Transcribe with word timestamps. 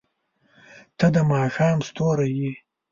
•ته 0.97 1.07
د 1.15 1.17
ماښام 1.31 1.77
ستوری 1.87 2.29
یې. 2.39 2.51